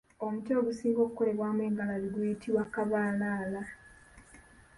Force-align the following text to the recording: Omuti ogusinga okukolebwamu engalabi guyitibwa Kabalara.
Omuti 0.25 0.51
ogusinga 0.59 0.99
okukolebwamu 1.05 1.61
engalabi 1.67 2.07
guyitibwa 2.15 2.63
Kabalara. 2.73 3.61